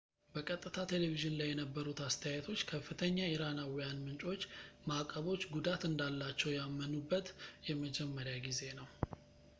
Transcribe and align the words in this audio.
በቀጥታ 0.35 0.77
ቴሌቪዝን 0.91 1.35
ላይ 1.39 1.47
የነበሩት 1.51 1.99
አስተያየቶች 2.05 2.61
ከፍተኛ 2.71 3.17
ኢራናዊያን 3.33 4.01
ምንጮች 4.05 4.41
ማዕቀቦች 4.91 5.43
ጉዳት 5.55 5.83
እንዳላቸው 5.91 6.55
ያመኑበት 6.59 7.29
የመጀመሪያ 7.71 8.35
ጊዜ 8.49 8.61
ነው 8.81 8.89